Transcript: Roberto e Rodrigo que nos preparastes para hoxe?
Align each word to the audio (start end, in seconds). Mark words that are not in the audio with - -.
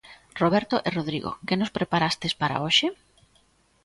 Roberto 0.41 0.75
e 0.87 0.89
Rodrigo 0.97 1.31
que 1.47 1.59
nos 1.59 1.73
preparastes 1.77 2.33
para 2.41 2.61
hoxe? 2.63 2.87